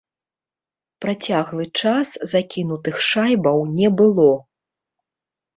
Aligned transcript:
Працяглы 1.05 1.65
час 1.83 2.07
закінутых 2.33 2.95
шайбаў 3.09 3.63
не 3.77 3.93
было. 4.01 4.29